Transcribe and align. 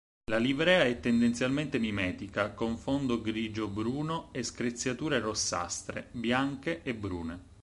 La 0.31 0.39
livrea 0.39 0.83
è 0.85 0.99
tendenzialmente 0.99 1.77
mimetica 1.77 2.53
con 2.53 2.75
fondo 2.75 3.21
grigio-bruno 3.21 4.29
e 4.33 4.41
screziature 4.41 5.19
rossastre, 5.19 6.07
bianche 6.13 6.81
e 6.81 6.95
brune. 6.95 7.39